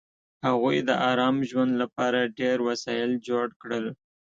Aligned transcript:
هغوی 0.45 0.77
د 0.87 0.89
ارام 1.11 1.37
ژوند 1.49 1.73
لپاره 1.81 2.31
ډېر 2.39 2.57
وسایل 2.67 3.11
جوړ 3.27 3.45
کړل 3.61 3.85